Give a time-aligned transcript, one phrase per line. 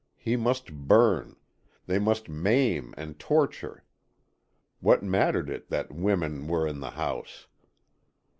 [0.17, 1.35] He must burn;
[1.85, 3.83] they must maim and torture.
[4.79, 7.45] What mattered it that women were in the house.